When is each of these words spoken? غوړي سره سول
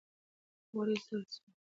غوړي 0.71 0.97
سره 1.05 1.21
سول 1.31 1.43